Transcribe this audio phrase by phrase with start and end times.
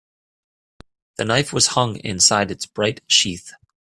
[1.17, 3.51] The knife was hung inside its bright sheath.